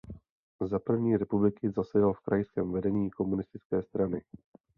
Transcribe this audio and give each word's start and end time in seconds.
Za 0.61 0.79
první 0.79 1.17
republiky 1.17 1.69
zasedal 1.69 2.13
v 2.13 2.19
krajském 2.19 2.71
vedení 2.71 3.11
komunistické 3.11 3.83
strany. 3.83 4.21